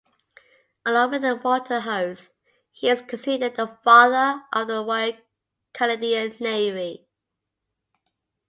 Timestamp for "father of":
3.83-4.65